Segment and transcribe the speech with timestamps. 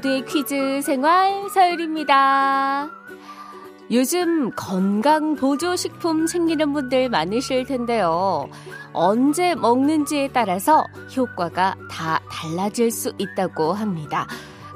[0.00, 2.90] 모두의 퀴즈 생활 서율입니다.
[3.90, 8.48] 요즘 건강 보조식품 챙기는 분들 많으실 텐데요.
[8.92, 10.84] 언제 먹는지에 따라서
[11.16, 14.26] 효과가 다 달라질 수 있다고 합니다.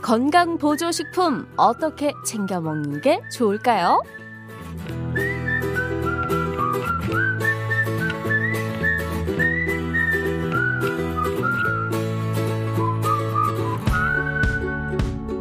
[0.03, 4.03] 건강 보조식품 어떻게 챙겨 먹는 게 좋을까요?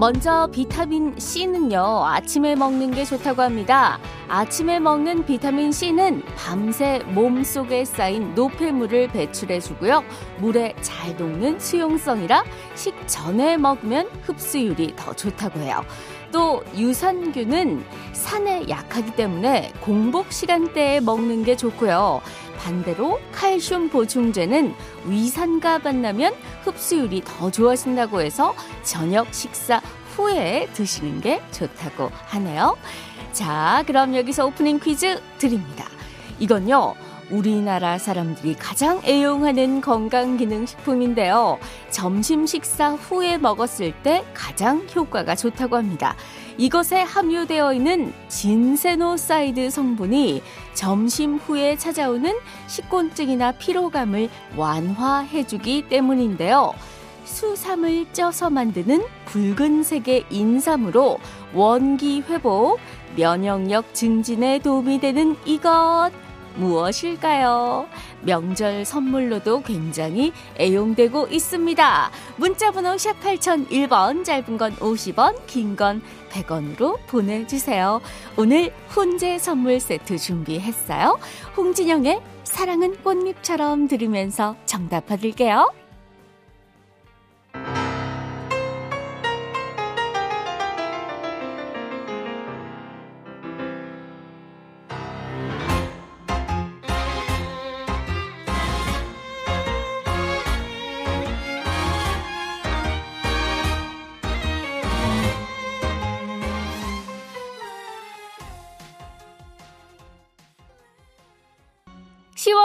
[0.04, 3.98] 먼저 비타민 C는요, 아침에 먹는 게 좋다고 합니다.
[4.28, 10.04] 아침에 먹는 비타민 C는 밤새 몸 속에 쌓인 노폐물을 배출해 주고요.
[10.40, 12.44] 물에 잘 녹는 수용성이라
[12.76, 15.86] 식전에 먹으면 흡수율이 더 좋다고 해요.
[16.34, 22.22] 또 유산균은 산에 약하기 때문에 공복 시간대에 먹는 게 좋고요.
[22.64, 24.74] 반대로 칼슘 보충제는
[25.06, 26.34] 위산과 만나면
[26.64, 29.82] 흡수율이 더 좋아진다고 해서 저녁 식사
[30.16, 32.78] 후에 드시는 게 좋다고 하네요.
[33.34, 35.86] 자, 그럼 여기서 오프닝 퀴즈 드립니다.
[36.40, 36.96] 이건요.
[37.30, 41.58] 우리나라 사람들이 가장 애용하는 건강기능식품인데요.
[41.90, 46.16] 점심 식사 후에 먹었을 때 가장 효과가 좋다고 합니다.
[46.58, 50.44] 이것에 함유되어 있는 진세노사이드 성분이
[50.74, 52.32] 점심 후에 찾아오는
[52.68, 56.74] 식곤증이나 피로감을 완화해주기 때문인데요.
[57.26, 61.20] 수삼을 쪄서 만드는 붉은색의 인삼으로
[61.54, 62.80] 원기 회복,
[63.16, 66.12] 면역력 증진에 도움이 되는 이것
[66.56, 67.88] 무엇일까요?
[68.22, 72.12] 명절 선물로도 굉장히 애용되고 있습니다.
[72.38, 76.02] 문자번호 샵 8001번, 짧은 건 50원, 긴 건
[76.32, 78.02] 100원으로 보내주세요.
[78.38, 81.20] 오늘 훈제 선물 세트 준비했어요.
[81.58, 85.83] 홍진영의 사랑은 꽃잎처럼 들으면서 정답 받을게요.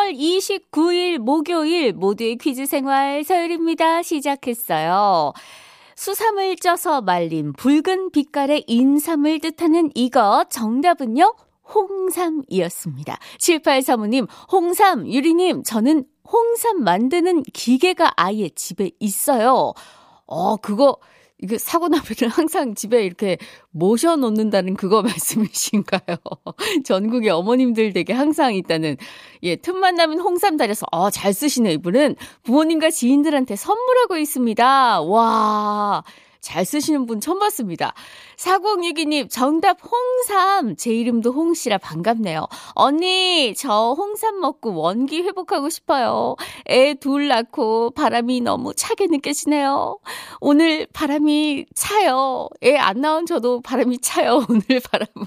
[0.08, 4.02] 10월 29일 목요일 모두의 퀴즈 생활 서율입니다.
[4.02, 5.32] 시작했어요.
[5.96, 11.34] 수삼을 쪄서 말린 붉은 빛깔의 인삼을 뜻하는 이것 정답은요.
[11.74, 13.18] 홍삼이었습니다.
[13.38, 19.74] 78사모님, 홍삼, 유리님, 저는 홍삼 만드는 기계가 아예 집에 있어요.
[20.26, 20.96] 어, 그거
[21.40, 23.38] 이게 사고 나면 항상 집에 이렇게
[23.70, 26.16] 모셔 놓는다는 그거 말씀이신가요?
[26.84, 28.96] 전국의 어머님들 에게 항상 있다는,
[29.42, 32.16] 예, 틈만 나면 홍삼 달여서, 어, 잘 쓰시네, 이분은.
[32.42, 35.00] 부모님과 지인들한테 선물하고 있습니다.
[35.02, 36.02] 와.
[36.40, 37.94] 잘 쓰시는 분 처음 봤습니다.
[38.36, 40.76] 4062님, 정답 홍삼.
[40.76, 42.46] 제 이름도 홍씨라 반갑네요.
[42.74, 46.36] 언니, 저 홍삼 먹고 원기 회복하고 싶어요.
[46.68, 49.98] 애 둘 낳고 바람이 너무 차게 느껴지네요.
[50.40, 52.48] 오늘 바람이 차요.
[52.64, 54.44] 애 안 나온 저도 바람이 차요.
[54.48, 55.26] 오늘 바람은.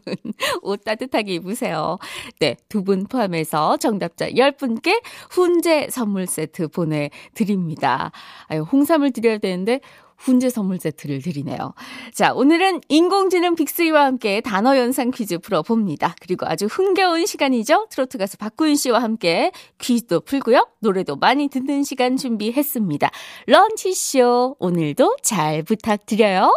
[0.64, 1.98] 옷 따뜻하게 입으세요.
[2.40, 8.12] 네, 두 분 포함해서 정답자 10분께 훈제 선물 세트 보내드립니다.
[8.48, 9.82] 아유, 홍삼을 드려야 되는데,
[10.22, 11.74] 훈제 선물 세트를 드리네요.
[12.14, 16.16] 자, 오늘은 인공지능 빅스리와 함께 단어 연상 퀴즈 풀어봅니다.
[16.22, 17.88] 그리고 아주 흥겨운 시간이죠.
[17.90, 20.68] 트로트 가수 박구윤 씨와 함께 퀴즈도 풀고요.
[20.80, 23.10] 노래도 많이 듣는 시간 준비했습니다.
[23.48, 26.54] 런치쇼 오늘도 잘 부탁드려요.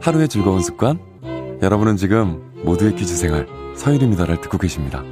[0.00, 0.98] 하루의 즐거운 습관?
[1.62, 5.02] 여러분은 지금 모두의 퀴즈 생활 서일입니다를 듣고 계십니다.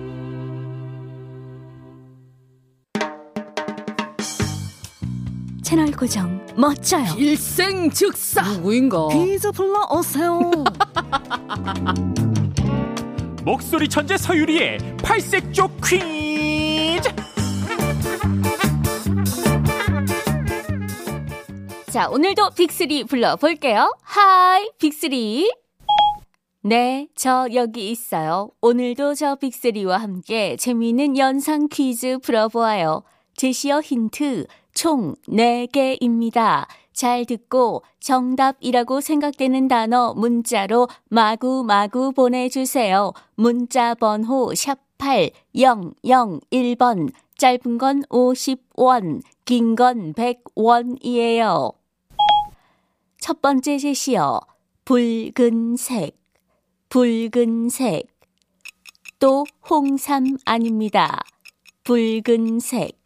[5.63, 7.15] 채널 고정 멋져요.
[7.17, 9.09] 일생 즉사 누구인가?
[9.09, 10.41] 퀴즈 불러 오세요.
[13.45, 17.09] 목소리 천재 서유리의 팔색조 퀴즈.
[21.91, 23.95] 자, 오늘도 빅스리 불러볼게요.
[24.03, 25.51] Hi, 빅스리.
[26.63, 28.51] 네, 저 여기 있어요.
[28.61, 33.03] 오늘도 저 빅스리와 함께 재미있는 연상 퀴즈 풀어보아요.
[33.35, 36.67] 제시어 힌트 총 4개입니다.
[36.93, 43.15] 잘 듣고 정답이라고 생각되는 단어 문자로 마구마구 보내주세요.
[43.37, 51.73] 문자 번호 샵 8 001번 짧은 건 50원, 긴 건 100원이에요.
[53.19, 54.41] 첫 번째 제시어
[54.85, 56.20] 붉은색
[56.91, 58.07] 붉은색
[59.21, 61.21] 또 홍삼 아닙니다.
[61.85, 63.01] 붉은색,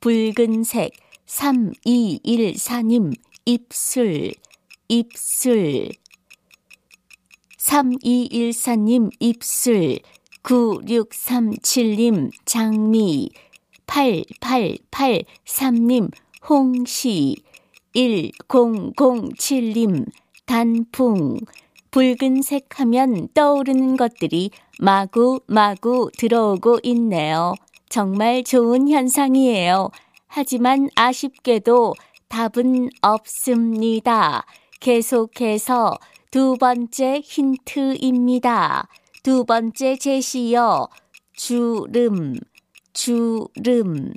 [0.00, 0.92] 붉은색,
[1.26, 3.12] 3214님,
[3.44, 4.32] 입술,
[4.88, 5.90] 입술.
[7.58, 9.98] 3214님, 입술.
[10.42, 13.28] 9637님, 장미.
[13.86, 16.10] 8883님,
[16.48, 17.36] 홍시.
[17.94, 20.06] 1007님,
[20.46, 21.36] 단풍.
[21.96, 27.54] 붉은색 하면 떠오르는 것들이 마구 마구 들어오고 있네요.
[27.88, 29.88] 정말 좋은 현상이에요.
[30.26, 31.94] 하지만 아쉽게도
[32.28, 34.44] 답은 없습니다.
[34.80, 35.96] 계속해서
[36.30, 38.88] 두 번째 힌트입니다.
[39.22, 40.88] 두 번째 제시요.
[41.34, 42.34] 주름,
[42.92, 44.12] 주름.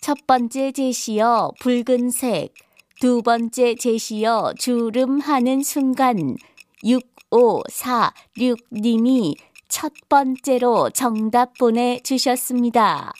[0.00, 1.50] 첫 번째 제시요.
[1.60, 2.65] 붉은색.
[2.98, 6.38] 두 번째 제시어 주름 하는 순간
[6.82, 9.36] 6546님이
[9.68, 13.12] 첫 번째로 정답 보내주셨습니다.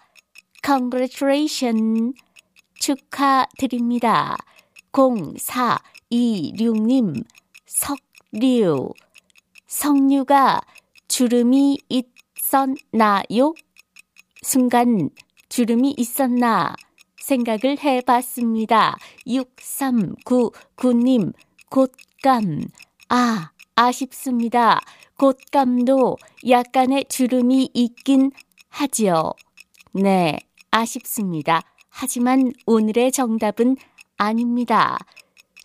[0.64, 2.14] Congratulations.
[2.78, 4.38] 축하드립니다.
[4.92, 7.22] 0426님,
[7.66, 8.94] 석류.
[9.66, 10.62] 석류가
[11.08, 13.52] 주름이 있었나요?
[14.42, 15.10] 순간
[15.50, 16.74] 주름이 있었나
[17.26, 18.96] 생각을 해봤습니다.
[19.26, 21.32] 6399님,
[21.70, 22.68] 곶감.
[23.08, 24.80] 아, 아쉽습니다.
[25.16, 26.18] 곶감도
[26.48, 28.30] 약간의 주름이 있긴
[28.68, 29.32] 하지요.
[29.92, 30.38] 네,
[30.70, 31.62] 아쉽습니다.
[31.88, 33.76] 하지만 오늘의 정답은
[34.16, 34.98] 아닙니다.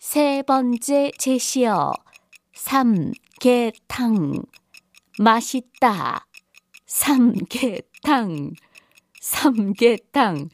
[0.00, 1.92] 세 번째 제시어.
[2.54, 4.42] 삼계탕.
[5.18, 6.26] 맛있다.
[6.86, 8.54] 삼계탕.
[9.20, 10.48] 삼계탕.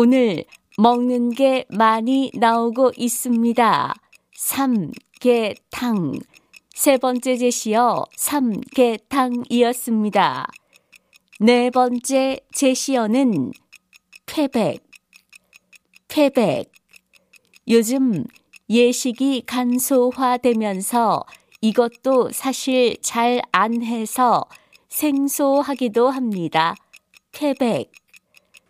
[0.00, 0.44] 오늘
[0.76, 3.96] 먹는 게 많이 나오고 있습니다.
[4.32, 6.12] 삼계탕.
[6.72, 10.46] 세 번째 제시어 삼계탕이었습니다.
[11.40, 13.50] 네 번째 제시어는
[14.26, 14.86] 쾌백.
[16.06, 16.70] 쾌백.
[17.66, 18.22] 요즘
[18.70, 21.24] 예식이 간소화되면서
[21.60, 24.44] 이것도 사실 잘 안 해서
[24.90, 26.76] 생소하기도 합니다.
[27.32, 27.90] 쾌백.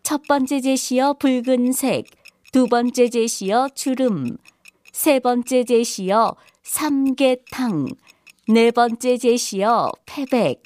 [0.09, 2.07] 첫 번째 제시어 붉은색,
[2.51, 4.39] 두 번째 제시어 주름,
[4.91, 7.89] 세 번째 제시어 삼계탕,
[8.49, 10.63] 네 번째 제시어 패백.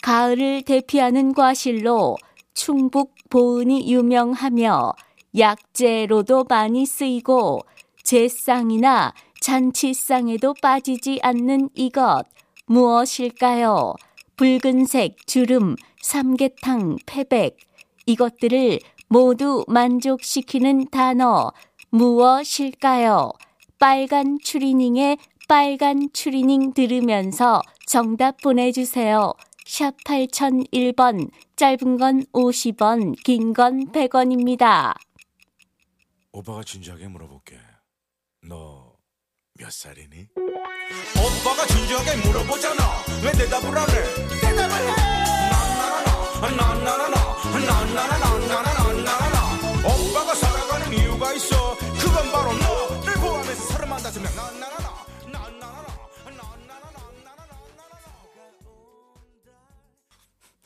[0.00, 2.16] 가을을 대피하는 과실로
[2.54, 4.94] 충북 보은이 유명하며
[5.36, 7.60] 약재로도 많이 쓰이고
[8.04, 12.24] 제상이나 잔치상에도 빠지지 않는 이것
[12.64, 13.96] 무엇일까요?
[14.36, 17.69] 붉은색 주름, 삼계탕, 패백.
[18.10, 21.52] 이것들을 모두 만족시키는 단어
[21.90, 23.32] 무엇일까요?
[23.78, 25.16] 빨간 추리닝에
[25.48, 29.32] 빨간 추리닝 들으면서 정답 보내주세요.
[29.66, 34.94] 샵 8001번, 짧은 건 50원, 긴 건 100원입니다.
[36.32, 37.56] 오빠가 진지하게 물어볼게.
[38.42, 38.90] 너
[39.58, 40.28] 몇 살이니?
[40.36, 42.82] 오빠가 진지하게 물어보잖아.
[43.22, 44.40] 왜 대답을 안 해?
[44.40, 45.19] 대답을 해!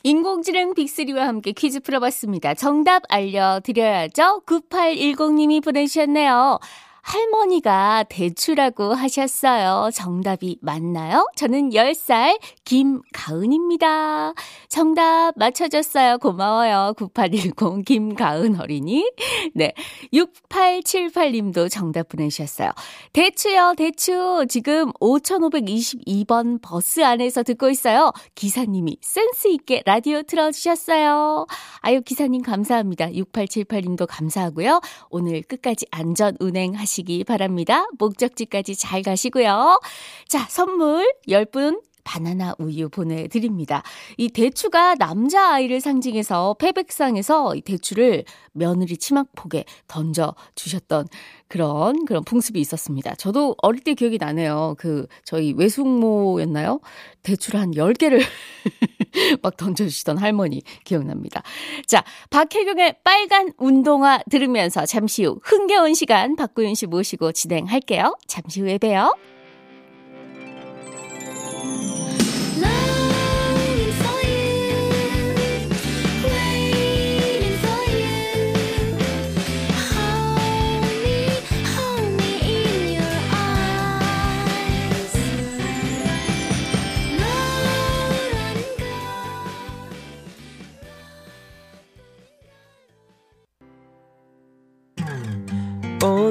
[0.05, 2.53] 인공지능 빅3와 함께 퀴즈 풀어봤습니다.
[2.53, 4.43] 정답 알려드려야죠.
[4.45, 6.59] 9810님이 보내주셨네요.
[7.05, 9.91] 할머니가 대추라고 하셨어요.
[9.93, 11.27] 정답이 맞나요?
[11.35, 14.33] 저는 10살 김가은입니다.
[14.69, 16.17] 정답 맞춰줬어요.
[16.17, 16.93] 고마워요.
[16.97, 19.07] 9810 김가은 어린이.
[19.53, 19.73] 네.
[20.13, 22.71] 6878님도 정답 보내주셨어요.
[23.13, 24.47] 대추요, 대추.
[24.49, 28.11] 지금 5522번 버스 안에서 듣고 있어요.
[28.33, 31.45] 기사님이 센스있게 라디오 틀어주셨어요.
[31.81, 33.09] 아유, 기사님 감사합니다.
[33.09, 34.81] 6878님도 감사하고요.
[35.11, 37.87] 오늘 끝까지 안전 운행하시 하시기 바랍니다.
[37.97, 39.79] 목적지까지 잘 가시고요.
[40.27, 43.81] 자, 선물 10분 바나나 우유 보내드립니다.
[44.17, 51.07] 이 대추가 남자아이를 상징해서 패백상에서 이 대추를 며느리 치마폭에 던져주셨던
[51.47, 53.15] 그런, 그런 풍습이 있었습니다.
[53.15, 54.75] 저도 어릴 때 기억이 나네요.
[54.77, 56.79] 그, 저희 외숙모였나요?
[57.23, 58.21] 대추를 한 10개를
[59.41, 61.41] 막 던져주시던 할머니 기억납니다.
[61.85, 68.17] 자, 박혜경의 빨간 운동화 들으면서 잠시 후 흥겨운 시간 박구윤 씨 모시고 진행할게요.
[68.27, 69.13] 잠시 후에 봬요.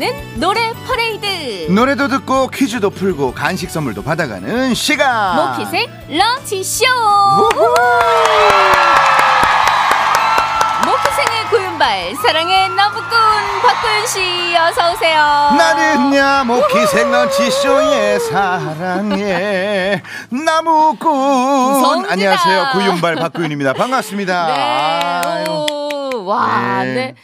[0.00, 1.72] 찾아오는 노래 퍼레이드.
[1.72, 5.36] 노래도 듣고 퀴즈도 풀고 간식 선물도 받아가는 시간.
[5.56, 6.84] 모키색 런치쇼.
[10.84, 13.02] 모키생의 구윤발 사랑의 나무꾼
[13.62, 15.18] 박구윤 씨 어서 오세요.
[15.56, 22.06] 나는야 모키생 런치쇼의 사랑해 나무꾼.
[22.08, 25.44] 안녕하세요 구윤발 박구윤입니다 반갑습니다 네.
[26.24, 26.94] 와, 네.
[26.94, 27.14] 네.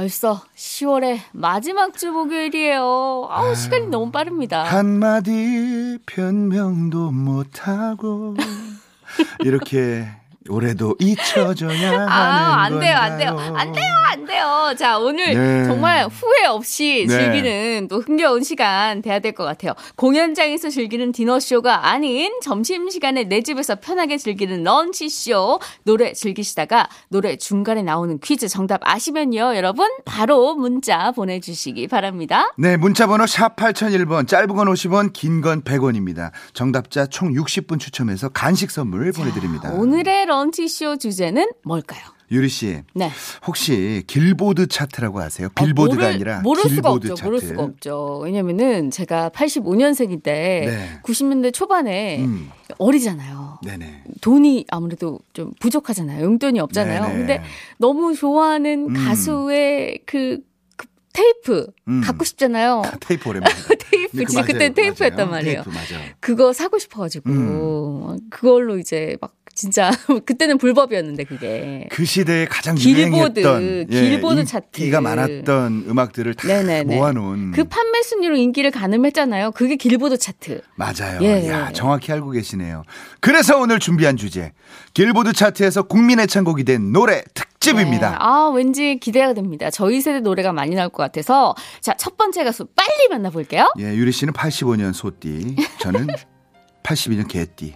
[0.00, 3.26] 벌써 10월의 마지막 주 목요일이에요.
[3.28, 4.62] 아우, 시간이 너무 빠릅니다.
[4.64, 8.34] 한마디 변명도 못하고
[9.44, 10.08] 이렇게
[10.48, 13.36] 올해도 잊혀져야 하는 아, 안 돼요, 안 돼요.
[13.54, 14.74] 안 돼요, 안 돼요.
[14.78, 15.64] 자, 오늘 네.
[15.66, 17.14] 정말 후회 없이 네.
[17.14, 19.74] 즐기는 또 흥겨운 시간 돼야 될 것 같아요.
[19.96, 25.60] 공연장에서 즐기는 디너쇼가 아닌 점심시간에 내 집에서 편하게 즐기는 런치쇼.
[25.84, 29.54] 노래 즐기시다가 노래 중간에 나오는 퀴즈 정답 아시면요.
[29.56, 32.52] 여러분, 바로 문자 보내주시기 바랍니다.
[32.56, 36.30] 네, 문자 번호 샵 8001번, 짧은 건 50원, 긴 건 100원입니다.
[36.54, 39.70] 정답자 총 60분 추첨해서 간식 선물 보내드립니다.
[39.72, 42.00] 오늘의 런 치쇼 주제는 뭘까요?
[42.32, 43.10] 유리 씨, 네.
[43.44, 45.48] 혹시 길보드 차트라고 아세요?
[45.56, 47.14] 빌보드가 아, 아, 모를- 니라 모를 수가 길보드 없죠.
[47.16, 47.24] 차트.
[47.24, 48.20] 모를 수가 없죠.
[48.22, 51.00] 왜냐면은 제가 85년생인데 네.
[51.02, 53.58] 90년대 초반에 음, 어리잖아요.
[53.64, 54.04] 네네.
[54.20, 56.24] 돈이 아무래도 좀 부족하잖아요.
[56.24, 57.02] 용돈이 없잖아요.
[57.02, 57.14] 네네.
[57.18, 57.42] 근데
[57.78, 58.94] 너무 좋아하는 음.
[58.94, 60.38] 가수의 그,
[60.76, 62.00] 그 테이프 음.
[62.00, 62.82] 갖고 싶잖아요.
[63.00, 63.52] 테이프 오랜만에.
[63.90, 64.46] 테이프 네, 그 진짜 맞아요.
[64.46, 65.30] 그때 테이프였단.
[65.30, 65.64] 말이에요.
[65.64, 66.12] 테이프.
[66.20, 68.18] 그거 사고 싶어가지고 음.
[68.30, 69.90] 그걸로 이제 막 진짜
[70.24, 74.80] 그때는 불법이었는데 그게 그 시대에 가장 길보드, 유행했던 길보드 차트.
[74.80, 76.96] 인기가 많았던 음악들을 다 네네네.
[76.96, 79.50] 모아놓은 그 판매 순위로 인기를 가늠했잖아요.
[79.50, 80.62] 그게 길보드 차트.
[80.76, 81.18] 맞아요.
[81.20, 81.46] 예.
[81.48, 82.84] 야, 정확히 알고 계시네요.
[83.20, 84.52] 그래서 오늘 준비한 주제
[84.94, 88.10] 길보드 차트에서 국민 애창곡이 된 노래 특집입니다.
[88.12, 88.16] 네.
[88.18, 89.68] 아, 왠지 기대가 됩니다.
[89.70, 91.54] 저희 세대 노래가 많이 나올 것 같아서.
[91.82, 93.74] 자, 첫 번째 가수 빨리 만나볼게요.
[93.78, 96.06] 예, 유리 씨는 85년 소띠, 저는
[96.82, 97.74] 82년 개띠.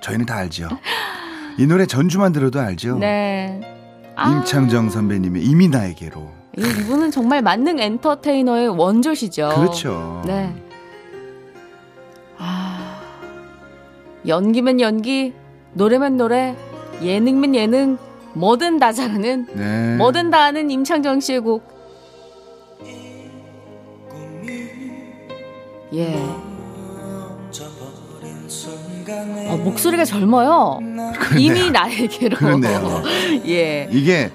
[0.00, 0.68] 저희는 다 알죠.
[1.58, 2.98] 이 노래 전주만 들어도 알죠.
[2.98, 3.60] 네.
[4.16, 6.30] 아, 임창정 선배님의 이미 나에게로.
[6.56, 9.50] 이- 이분은 정말 만능 엔터테이너의 원조시죠.
[9.54, 10.22] 그렇죠.
[10.26, 10.52] 네.
[12.38, 13.00] 아,
[14.26, 15.34] 연기면 연기,
[15.74, 16.56] 노래면 노래,
[17.02, 17.98] 예능면 예능,
[18.34, 19.96] 뭐든 다 잘하는, 네.
[19.96, 21.76] 뭐든 다 아는 임창정 씨의 곡.
[25.94, 26.22] 예.
[29.10, 30.80] 어, 목소리가 젊어요.
[31.36, 32.36] 이미 나에게로.
[32.36, 33.02] 그렇네요.
[33.46, 33.88] 예.
[33.90, 34.30] 이게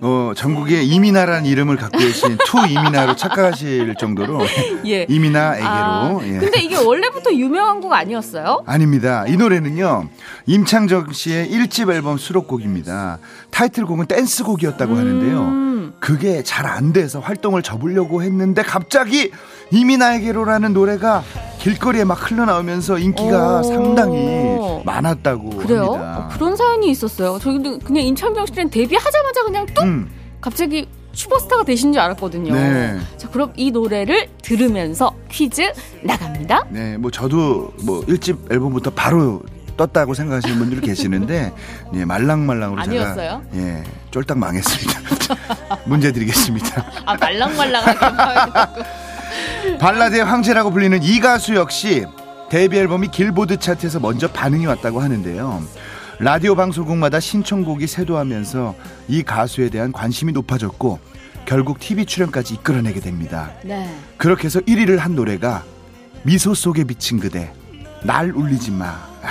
[0.00, 4.40] 어, 전국에 이민아라는 이름을 갖고 계신 to 이민아로 착각하실 정도로
[4.86, 5.06] 예.
[5.08, 5.68] 이민아에게로.
[5.68, 6.38] 아, 예.
[6.38, 8.62] 근데 이게 원래부터 유명한 곡 아니었어요?
[8.66, 9.24] 아닙니다.
[9.26, 10.08] 이 노래는요,
[10.46, 13.18] 임창정 씨의 1집 앨범 수록곡입니다.
[13.50, 15.67] 타이틀곡은 댄스곡이었다고 하는데요.
[15.98, 16.00] 음.
[16.00, 19.30] 그게 잘 안 돼서 활동을 접으려고 했는데 갑자기
[19.72, 21.22] 이민아에게로라는 노래가
[21.58, 23.62] 길거리에 막 흘러나오면서 인기가 오.
[23.62, 25.82] 상당히 많았다고 그래요?
[25.92, 26.18] 합니다.
[26.18, 27.38] 어, 그런 사연이 있었어요.
[27.40, 30.08] 저희도 그냥 임창정 씨는 데뷔하자마자 그냥 뚝 음,
[30.40, 32.54] 갑자기 슈퍼스타가 되신 줄 알았거든요.
[32.54, 32.96] 네.
[33.16, 35.62] 자, 그럼 이 노래를 들으면서 퀴즈
[36.02, 36.66] 나갑니다.
[36.70, 39.42] 네, 뭐 저도 뭐 1집 앨범부터 바로
[39.78, 41.52] 떴다고 생각하시는 분들 계시는데
[41.94, 43.42] 예, 말랑말랑으로 아니었어요?
[43.50, 45.00] 제가 예, 쫄딱 망했습니다.
[45.88, 46.84] 문제 드리겠습니다.
[47.06, 48.78] 아, 말랑말랑하게.
[49.80, 52.04] 발라드의 황제라고 불리는 이 가수 역시
[52.50, 55.62] 데뷔 앨범이 길보드 차트에서 먼저 반응이 왔다고 하는데요.
[56.18, 58.74] 라디오 방송국마다 신청곡이 쇄도하면서
[59.08, 60.98] 이 가수에 대한 관심이 높아졌고
[61.44, 63.50] 결국 TV 출연까지 이끌어내게 됩니다.
[63.62, 63.94] 네.
[64.16, 65.64] 그렇게 해서 1위를 한 노래가
[66.24, 67.52] 미소 속에 비친 그대
[68.02, 68.86] 날 울리지 마.
[68.86, 69.28] 아,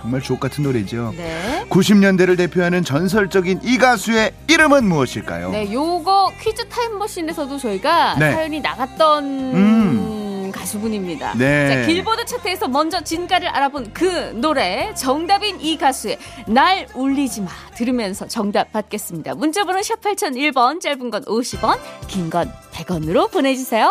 [0.00, 1.12] 정말 주옥 같은 노래죠.
[1.16, 1.64] 네.
[1.68, 5.50] 90년대를 대표하는 전설적인 이 가수의 이름은 무엇일까요?
[5.50, 8.32] 네, 요거 퀴즈 타임머신에서도 저희가 네.
[8.32, 10.50] 사연이 나갔던 음.
[10.52, 11.34] 가수분입니다.
[11.36, 11.68] 네.
[11.68, 18.26] 자, 길보드 차트에서 먼저 진가를 알아본 그 노래 정답인 이 가수의 날 울리지 마 들으면서
[18.26, 19.34] 정답 받겠습니다.
[19.34, 21.78] 문자번호 샵 8001번 짧은 건 50원
[22.08, 23.90] 긴 건 100원으로 보내주세요.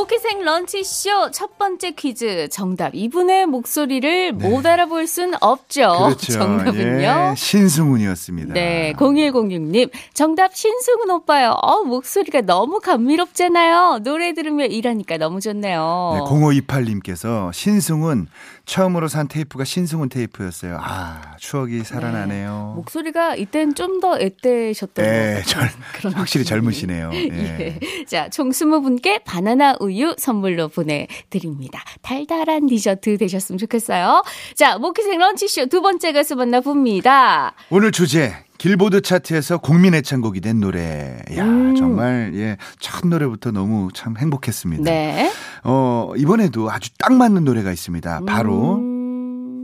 [0.00, 5.80] 모키생 런치쇼 첫 번째 퀴즈 정답 이분의 목소리를 못 알아볼 순 없죠.
[5.82, 5.98] 네.
[6.16, 6.32] 그렇죠.
[6.32, 7.02] 정답은요.
[7.02, 8.54] 예, 신승훈이었습니다.
[8.54, 9.90] 네, 0106님.
[10.14, 11.50] 정답 신승훈 오빠요.
[11.50, 13.98] 어, 목소리가 너무 감미롭잖아요.
[14.02, 16.12] 노래 들으며 일하니까 너무 좋네요.
[16.14, 18.28] 네, 0528님께서 신승훈
[18.64, 20.78] 처음으로 산 테이프가 신승훈 테이프였어요.
[20.80, 22.72] 아 추억이 살아나네요.
[22.76, 25.82] 목소리가 이땐 좀 더 애때셨던 네, 것 절, 같아요.
[25.92, 26.44] 그런 확실히.
[26.46, 27.10] 젊으시네요.
[27.12, 27.18] 예.
[28.00, 28.04] 예.
[28.06, 31.82] 자, 총 20분께 바나나 우유 선물로 보내드립니다.
[32.02, 34.22] 달달한 디저트 되셨으면 좋겠어요.
[34.54, 37.54] 자, 모키생 런치쇼 두 번째 가수 만나봅니다.
[37.70, 41.18] 오늘 주제 길보드 차트에서 국민 애창곡이 된 노래.
[41.34, 41.74] 야 음.
[41.74, 44.82] 정말 예, 첫 노래부터 너무 참 행복했습니다.
[44.82, 45.32] 네.
[45.64, 48.20] 어 이번에도 아주 딱 맞는 노래가 있습니다.
[48.26, 49.62] 바로 음...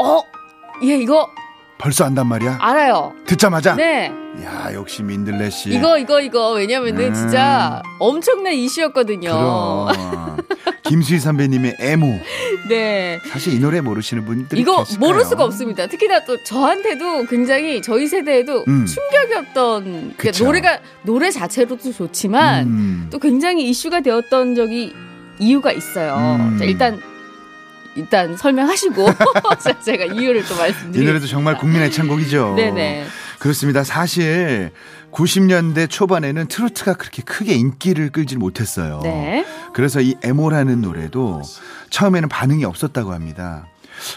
[0.00, 0.22] 어,
[0.84, 1.28] 예, 이거
[1.76, 2.58] 벌써 안단 말이야.
[2.62, 3.12] 알아요.
[3.26, 4.10] 듣자마자 네.
[4.44, 5.70] 야 역시 민들레 씨.
[5.70, 6.52] 이거, 이거, 이거.
[6.52, 7.14] 왜냐면은 음.
[7.14, 9.30] 진짜 엄청난 이슈였거든요.
[9.30, 10.36] 그럼
[10.84, 12.20] 김수희 선배님의 애모.
[12.68, 13.18] 네.
[13.30, 15.06] 사실 이 노래 모르시는 분들이 이거 계실까요?
[15.06, 15.86] 모를 수가 없습니다.
[15.86, 18.86] 특히나 또 저한테도 굉장히 저희 세대에도 음.
[18.86, 20.44] 충격이었던 그러니까.
[20.44, 23.06] 노래가 노래 자체로도 좋지만 음.
[23.10, 24.94] 또 굉장히 이슈가 되었던 적이
[25.38, 26.36] 이유가 있어요.
[26.40, 26.58] 음.
[26.58, 27.00] 자, 일단
[27.96, 29.06] 일단 설명하시고
[29.58, 31.04] 자, 제가 이유를 또이 말씀드릴게요.
[31.04, 32.54] 노래도 정말 국민 애창곡이죠.
[32.56, 33.06] 네네.
[33.38, 33.84] 그렇습니다.
[33.84, 34.70] 사실
[35.12, 39.00] 90년대 초반에는 트로트가 그렇게 크게 인기를 끌지 못했어요.
[39.02, 39.44] 네.
[39.72, 41.42] 그래서 이 에모라는 노래도
[41.90, 43.66] 처음에는 반응이 없었다고 합니다.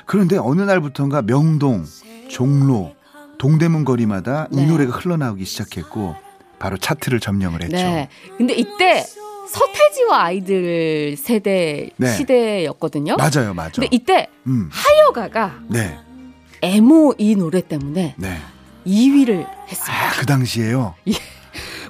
[0.05, 1.85] 그런데 어느 날부터인가 명동,
[2.29, 2.95] 종로,
[3.37, 4.65] 동대문 거리마다 이 네.
[4.67, 6.15] 노래가 흘러나오기 시작했고
[6.59, 7.75] 바로 차트를 점령을 했죠.
[7.75, 8.09] 네.
[8.37, 9.03] 근데 이때
[9.47, 12.15] 서태지와 아이들 세대 네.
[12.15, 13.17] 시대였거든요.
[13.17, 13.71] 맞아요, 맞아요.
[13.75, 15.97] 근데 이때 음, 하여가가 네,
[16.61, 18.37] 에모 이 노래 때문에 네.
[18.85, 19.95] 2위를 했어요.
[19.95, 20.95] 아, 그 당시에요.
[21.07, 21.13] 예.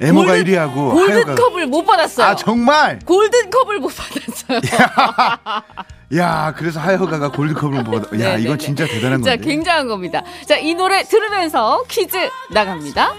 [0.02, 2.26] 에모가 골든- 1위하고 하여가 골든컵을 못 받았어요.
[2.28, 3.00] 아 정말?
[3.06, 4.62] 골든컵을 못 받았어요.
[6.18, 8.20] 야, 그래서 하여가가 골드컵을 못 받아.
[8.20, 9.46] 야, 네, 이건 네, 진짜 대단한 자, 건데.
[9.48, 10.24] 굉장한 겁니다.
[10.48, 12.18] 자, 이 노래 들으면서 퀴즈
[12.52, 13.14] 나갑니다.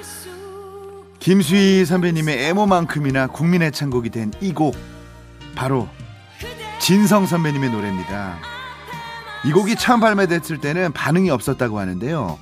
[1.21, 4.77] 김수희 선배님의 애모만큼이나 국민 애창곡이 된 이 곡
[5.55, 5.89] 바로
[6.81, 8.39] 진성 선배님의 노래입니다.
[9.45, 12.39] 이 곡이 처음 발매됐을 때는 반응이 없었다고 하는데요.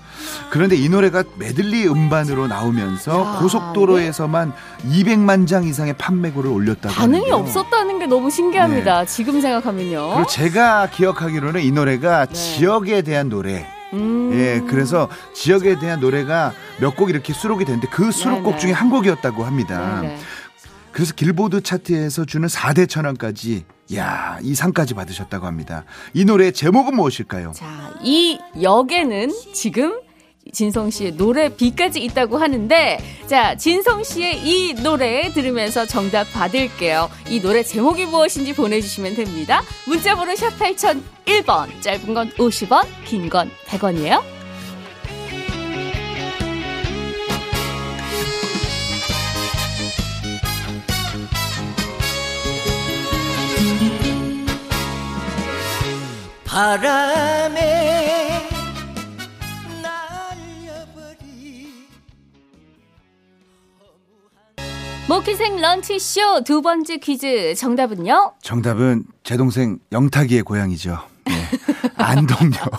[0.50, 4.52] 그런데 이 노래가 메들리 음반으로 나오면서 야, 고속도로에서만
[4.88, 7.35] 200만 장 이상의 판매고를 올렸다고 반응이 하는데요.
[7.37, 9.04] 없었다는 게 너무 신기합니다.
[9.04, 10.14] 지금 생각하면요.
[10.14, 12.33] 그리고 제가 기억하기로는 이 노래가 네.
[12.33, 13.66] 지역에 대한 노래.
[13.92, 14.30] 음.
[14.35, 18.59] 예, 그래서 지역에 대한 노래가 몇 곡 이렇게 수록이 됐는데 그 수록곡 네네.
[18.59, 20.00] 중에 한 곡이었다고 합니다.
[20.00, 20.16] 네네.
[20.92, 25.85] 그래서 길보드 차트에서 주는 4대 천왕까지 야, 이 상까지 받으셨다고 합니다.
[26.14, 27.52] 이 노래의 제목은 무엇일까요?
[27.54, 27.66] 자,
[28.02, 29.94] 이 역에는 지금
[30.50, 37.10] 진성 씨의 노래 비까지 있다고 하는데, 자, 진성 씨의 이 노래 들으면서 정답 받을게요.
[37.28, 39.62] 이 노래 제목이 무엇인지 보내주시면 됩니다.
[39.86, 44.22] 문자번호 샵 8001번, 짧은 건 50원, 긴 건 100원이에요.
[56.44, 57.80] 바람에
[65.11, 68.35] 모키생 런치쇼 두 번째 퀴즈 정답은요?
[68.42, 71.01] 정답은 제 동생 영탁이의 고향이죠.
[71.31, 71.33] 예.
[71.96, 72.70] 안동역.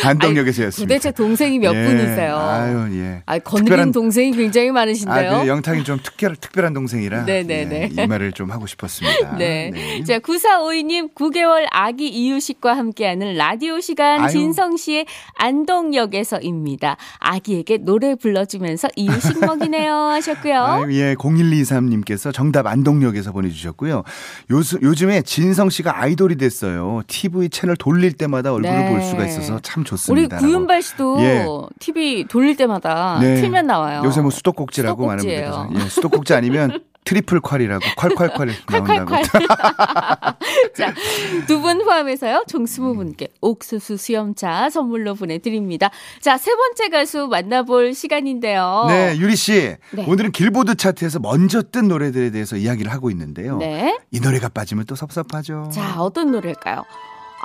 [0.04, 0.94] 안동역에서였습니다.
[0.94, 1.84] 도대체 동생이 몇 예.
[1.84, 2.36] 분이세요?
[2.36, 3.22] 아유, 예.
[3.26, 5.40] 아, 건드린 동생이 굉장히 아, 많으신데요.
[5.42, 7.90] 그 영탁이 좀 특별, 특별한 동생이라 네네네.
[7.96, 9.36] 예, 이 말을 좀 하고 싶었습니다.
[9.38, 10.02] 네.
[10.06, 14.30] 자, 9452님, 9개월 아기 이유식과 함께하는 라디오 시간 아유.
[14.30, 16.96] 진성 씨의 안동역에서입니다.
[17.18, 20.54] 아기에게 노래 불러주면서 이유식 먹이네요 하셨고요.
[20.64, 24.04] 아유, 예, 0123님께서 정답 안동역에서 보내주셨고요.
[24.50, 27.02] 요즘, 요즘에 진성 씨가 아이돌이 됐어요.
[27.06, 28.90] TV 채널 돌릴 때마다 얼굴을 네.
[28.90, 30.36] 볼 수가 있어서 참 우리 좋습니다.
[30.38, 31.46] 구윤발 씨도 예.
[31.78, 33.36] TV 돌릴 때마다 네.
[33.36, 34.02] 틀면 나와요.
[34.04, 35.18] 요새 뭐 수도꼭지라고 많은.
[35.18, 39.14] 분들께서 예, 수도꼭지 아니면 triple 콸이라고 콸콸콸 나온다고.
[39.16, 40.36] 콸콸콸.
[40.74, 40.94] 자,
[41.46, 45.90] 두 분 포함해서요, 총 20분께 옥수수 수염차 선물로 보내드립니다.
[46.22, 48.86] 자, 세 번째 가수 만나볼 시간인데요.
[48.88, 49.76] 네, 유리 씨.
[49.92, 50.04] 네.
[50.08, 53.58] 오늘은 길보드 차트에서 먼저 뜬 노래들에 대해서 이야기를 하고 있는데요.
[53.58, 53.98] 네.
[54.10, 55.68] 이 노래가 빠지면 또 섭섭하죠.
[55.72, 56.84] 자, 어떤 노래일까요?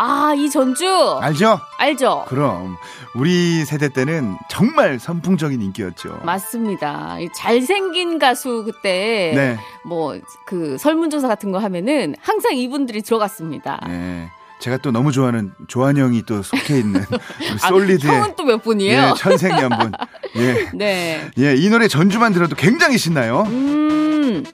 [0.01, 0.87] 아, 이 전주.
[1.21, 1.59] 알죠?
[1.77, 2.23] 알죠?
[2.29, 2.77] 그럼
[3.15, 6.21] 우리 세대 때는 정말 선풍적인 인기였죠.
[6.23, 7.19] 맞습니다.
[7.19, 9.57] 이 잘생긴 가수 그때 네.
[9.85, 13.81] 뭐그 설문조사 같은 거 하면은 항상 이분들이 들어갔습니다.
[13.87, 14.29] 네.
[14.61, 17.01] 제가 또 너무 좋아하는 조한 형이 또 속해 있는
[17.61, 19.01] 아, 솔리드의 형은 또 몇 분이에요?
[19.09, 19.91] 예, 천생연분.
[20.37, 20.69] 예.
[20.75, 21.29] 네.
[21.39, 23.43] 예, 이 노래 전주만 들어도 굉장히 신나요.
[23.47, 24.45] 음.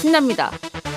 [0.00, 0.50] 신납니다.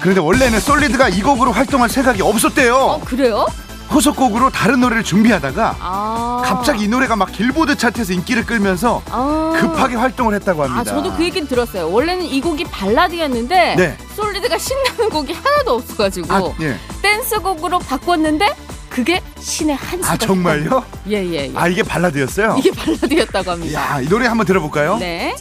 [0.06, 2.76] 그런데 원래는 솔리드가 이 곡으로 활동할 생각이 없었대요.
[2.76, 3.48] 어, 그래요?
[3.90, 6.44] 후속곡으로 다른 노래를 준비하다가 아.
[6.46, 9.54] 갑자기 이 노래가 막 길보드 차트에서 인기를 끌면서 아.
[9.60, 10.82] 급하게 활동을 했다고 합니다.
[10.82, 11.90] 아, 저도 그 얘기는 들었어요.
[11.92, 13.98] 원래는 이 곡이 발라드였는데 네.
[14.16, 16.78] 솔리드가 신나는 곡이 하나도 없어가지고 아, 예.
[17.02, 18.54] 댄스곡으로 바꿨는데
[18.90, 20.86] 그게 신의 한 수가 아 정말요?
[21.10, 21.52] 예예 예.
[21.56, 22.58] 아 이게 발라드였어요?
[22.60, 23.96] 이게 발라드였다고 합니다.
[23.96, 24.98] 야, 이 노래 한번 들어볼까요?
[24.98, 25.36] 네.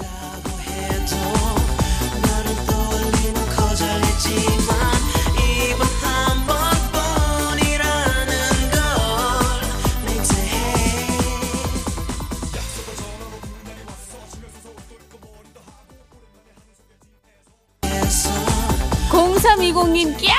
[19.11, 20.35] 공삼이공님 꺄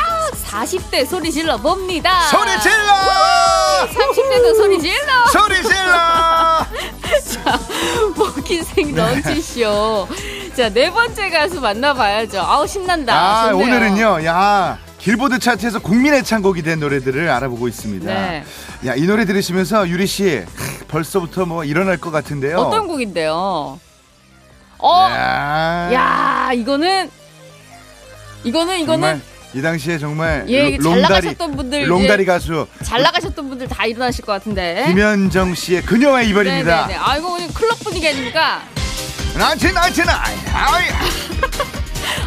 [0.45, 2.21] 40대 소리 질러 봅니다.
[2.29, 2.93] 소리 질러!
[3.87, 5.27] 30대도 소리 질러.
[5.31, 6.65] 소리 질러!
[7.43, 7.59] 자,
[8.15, 9.01] 먹기생 네.
[9.23, 10.07] 넘치쇼.
[10.55, 12.39] 자, 네 번째 가수 만나봐야죠.
[12.39, 13.13] 아우, 신난다.
[13.13, 13.65] 아, 좋네요.
[13.65, 18.05] 오늘은요, 야, 길보드 차트에서 국민의 창곡이 된 노래들을 알아보고 있습니다.
[18.05, 18.43] 네.
[18.85, 20.43] 야, 이 노래 들으시면서 유리 씨,
[20.87, 22.57] 벌써부터 뭐 일어날 것 같은데요.
[22.57, 23.79] 어떤 곡인데요?
[24.77, 27.09] 어, 야, 야, 이거는,
[28.45, 29.21] 이거는, 이거는, 정말
[29.53, 33.67] 이 당시에 정말 예, 로- 잘 롱다리, 나가셨던 분들, 롱다리 예, 가수 잘 나가셨던 분들
[33.67, 34.85] 다 일어나실 것 같은데.
[34.87, 36.81] 김현정 씨의 그녀의 이별입니다.
[36.87, 36.99] 네네네.
[37.03, 38.61] 아이고, 오늘 클럽 분위기 아닙니까?
[39.37, 40.23] 나치 나치 나.
[40.53, 40.85] 아이.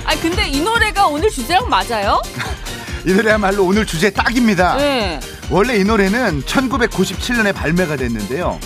[0.05, 2.21] 아, 근데 이 노래가 오늘 주제랑 맞아요?
[3.07, 4.77] 이 노래야말로 오늘 주제 딱입니다.
[4.77, 5.21] 네.
[5.51, 8.59] 원래 이 노래는 1997년에 발매가 됐는데요.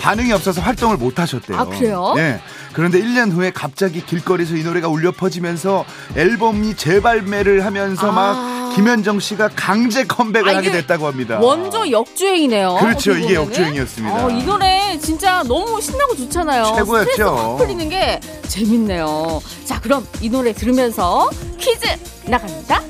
[0.00, 1.58] 반응이 없어서 활동을 못 하셨대요.
[1.58, 2.12] 아, 그래요?
[2.16, 2.40] 네.
[2.74, 8.12] 그런데 1년 후에 갑자기 길거리에서 이 노래가 울려 퍼지면서 앨범이 재발매를 하면서 아.
[8.12, 11.38] 막 김현정 씨가 강제 컴백을 아, 하게 됐다고 합니다.
[11.40, 12.76] 원조 역주행이네요.
[12.80, 13.12] 그렇죠.
[13.12, 13.34] 이게.
[13.34, 14.26] 역주행이었습니다.
[14.26, 16.74] 어, 이 노래 진짜 너무 신나고 좋잖아요.
[16.76, 17.10] 최고였죠.
[17.12, 19.40] 스트레스 풀리는 게 재밌네요.
[19.64, 21.86] 자, 그럼 이 노래 들으면서 퀴즈
[22.26, 22.82] 나갑니다.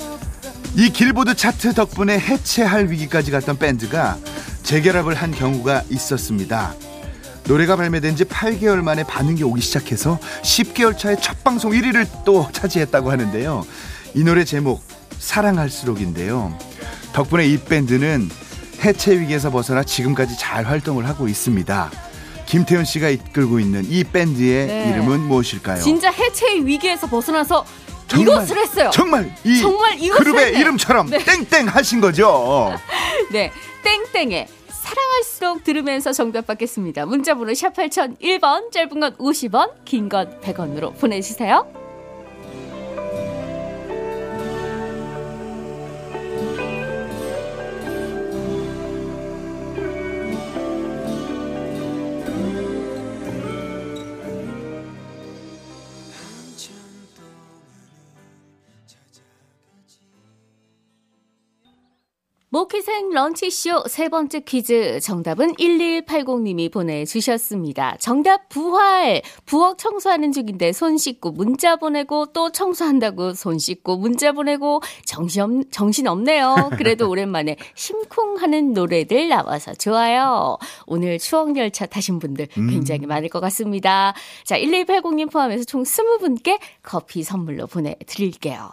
[0.77, 4.19] 이 길보드 차트 덕분에 해체할 위기까지 갔던 밴드가
[4.63, 6.75] 재결합을 한 경우가 있었습니다.
[7.45, 13.11] 노래가 발매된 지 8개월 만에 반응이 오기 시작해서 10개월 차에 첫 방송 1위를 또 차지했다고
[13.11, 13.65] 하는데요.
[14.15, 14.83] 이 노래 제목
[15.19, 16.57] 사랑할수록인데요.
[17.13, 18.29] 덕분에 이 밴드는
[18.85, 21.91] 해체 위기에서 벗어나 지금까지 잘 활동을 하고 있습니다.
[22.47, 24.91] 김태훈 씨가 이끌고 있는 이 밴드의 네.
[24.91, 25.81] 이름은 무엇일까요?
[25.83, 27.65] 진짜 해체의 위기에서 벗어나서
[28.07, 28.91] 정말, 이것을 했어요.
[28.93, 30.61] 정말 이 정말 그룹의 했네.
[30.61, 31.19] 이름처럼 네.
[31.19, 32.73] 땡땡 하신 거죠.
[33.33, 33.51] 네,
[33.83, 37.07] 땡땡의 사랑할수록 들으면서 정답 받겠습니다.
[37.07, 41.67] 문자번호 샵 8001번, 짧은 건 50원, 긴 건 100원으로 보내주세요.
[62.57, 67.99] 모키생 런치쇼 세 번째 퀴즈 정답은 1180님이 보내주셨습니다.
[68.01, 69.21] 정답 부활.
[69.45, 76.09] 부엌 청소하는 중인데 손 씻고 문자 보내고 또 청소한다고 손 씻고 문자 보내고 정신, 정신
[76.09, 76.71] 없네요.
[76.79, 80.57] 그래도 오랜만에 심쿵하는 노래들 나와서 좋아요.
[80.87, 84.15] 오늘 추억열차 타신 분들 굉장히 많을 것 같습니다.
[84.45, 88.71] 자, 1180님 포함해서 총 20분께 커피 선물로 보내드릴게요.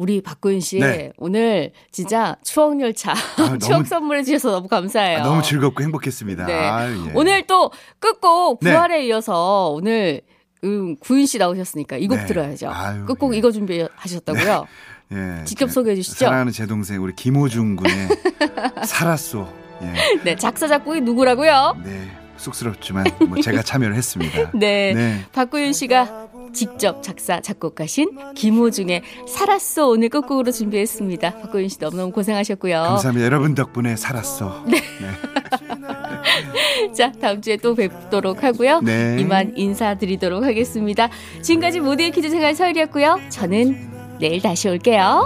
[0.00, 1.12] 우리 박구윤 씨 네.
[1.18, 5.18] 오늘 진짜 추억 열차 너무- 추억 선물해 주셔서 너무 감사해요.
[5.18, 6.46] 아, 너무 즐겁고 행복했습니다.
[6.46, 6.54] 네.
[6.54, 7.12] 아유, 예.
[7.14, 8.70] 오늘 또 끝곡 네.
[8.72, 10.22] 부활에 이어서 오늘
[10.64, 12.24] 음, 구윤 씨 나오셨으니까 이곡 네.
[12.24, 12.70] 들어야죠.
[12.72, 13.38] 아유, 끝곡 예.
[13.38, 14.66] 이거 준비하셨다고요?
[15.12, 16.24] 예, 직접 제 소개해 주시죠.
[16.24, 17.92] 사랑하는 제 동생 우리 김호중 군의
[18.86, 19.46] 살았소.
[19.82, 19.92] 예.
[20.24, 21.76] 네, 작사 작곡이 누구라고요?
[21.84, 22.08] 네.
[22.38, 24.50] 쑥스럽지만 뭐 제가 참여를 했습니다.
[24.56, 24.94] 네.
[24.94, 25.24] 네.
[25.32, 26.19] 박구윤 씨가
[26.52, 31.38] 직접 작사 작곡하신 김호중의 살았어 오늘 끝곡으로 준비했습니다.
[31.40, 32.82] 박구윤 씨 너무너무 고생하셨고요.
[32.82, 33.26] 감사합니다.
[33.26, 34.64] 여러분 덕분에 살았어.
[34.66, 34.80] 네.
[36.96, 38.80] 자, 다음 주에 또 뵙도록 하고요.
[38.80, 39.16] 네.
[39.20, 41.08] 이만 인사드리도록 하겠습니다.
[41.42, 43.20] 지금까지 모두의 퀴즈 생활 서율이었고요.
[43.30, 45.24] 저는 내일 다시 올게요.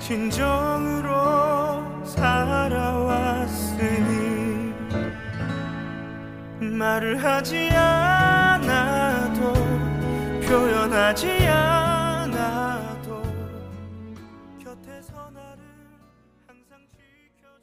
[0.00, 1.12] 진정으로
[2.04, 3.31] 살아왔
[6.82, 9.52] 말을 하지 않아도
[10.44, 11.81] 표현하지 않아도